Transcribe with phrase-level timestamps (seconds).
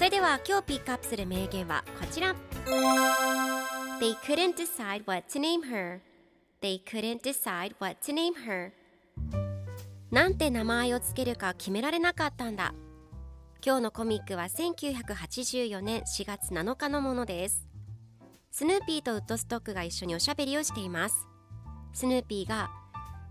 [0.00, 2.34] それでは今日ピックアップする名言はこちら。
[4.00, 6.00] They couldn't decide what to name her.
[6.62, 8.72] They couldn't decide what to name her.
[10.10, 12.72] なんて名前をつけるか決められなかったんだ。
[13.62, 17.68] 今日のコミックは1984年4月7日のものです。
[18.50, 21.28] スヌーピーとウッドストックが一緒におしゃべりをしています。
[21.92, 22.70] スヌーピーが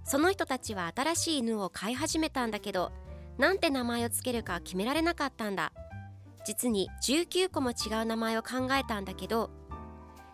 [0.03, 2.91] その人たちは新しい犬を飼い始めたんだけど
[3.39, 5.71] なんて名前をつけるか決められなかったんだ。
[6.49, 9.51] 実に19個も違う名前を考えたんだけど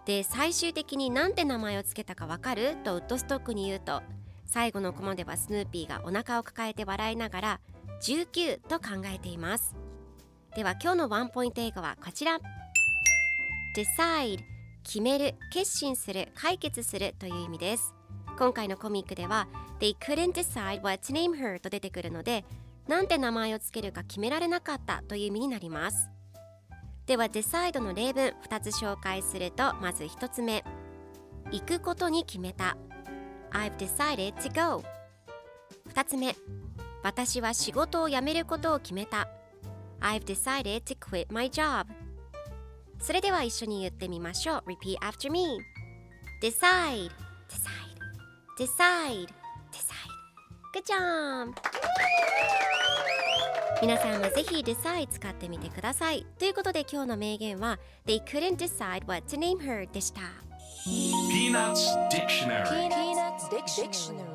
[0.06, 2.78] で最終的になんて名前をつけたかわかる？
[2.86, 4.02] とウッドストックに言うと
[4.46, 7.60] 最後のコマではスヌーピーがお腹を抱えて笑いながら
[8.02, 9.76] 19と考えています。
[10.56, 12.40] では今日のワンポイント英語はこちら。
[13.76, 14.40] Decide
[14.86, 17.94] 決める決心する解決するという意味です。
[18.38, 19.50] 今回のコミックでは
[19.82, 22.46] They couldn't decide what to name her と出てくるので
[22.88, 26.10] なんて名前をつけるか決められなかったという意味になります
[27.08, 30.64] では decide の例文2つ紹介するとまず1つ目
[31.52, 32.78] 行くことに決めた
[33.52, 34.84] I've decided to go
[35.94, 36.36] 2つ目
[37.04, 39.28] 私は仕事を辞めることを決めた
[40.02, 41.86] I've decided to quit my job
[43.00, 45.60] それでは一緒に言ってみましょう Repeat after me
[46.42, 47.12] Decide
[47.48, 47.96] Decide
[48.58, 49.28] Decide
[49.72, 50.06] Decide
[50.74, 51.75] Good job
[53.82, 56.26] 皆さんはぜひ Decide 使ってみてください。
[56.40, 60.22] ということで今日の名言は They couldn't decide what to name her でした。
[60.86, 62.90] Peanuts Dictionary
[64.30, 64.35] ピ・